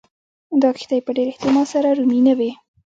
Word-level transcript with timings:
دا 0.61 0.69
کښتۍ 0.75 0.99
په 1.05 1.11
ډېر 1.17 1.27
احتمال 1.29 1.65
سره 1.73 1.87
رومي 1.97 2.19
نه 2.27 2.33
وې 2.37 2.51